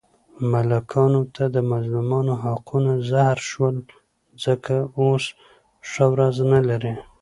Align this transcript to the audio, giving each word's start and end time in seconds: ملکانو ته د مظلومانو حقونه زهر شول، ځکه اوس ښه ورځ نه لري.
ملکانو 0.51 1.21
ته 1.35 1.43
د 1.55 1.57
مظلومانو 1.71 2.33
حقونه 2.43 2.91
زهر 3.09 3.37
شول، 3.49 3.75
ځکه 4.43 4.75
اوس 4.99 5.25
ښه 5.89 6.05
ورځ 6.13 6.35
نه 6.53 6.59
لري. 6.69 6.93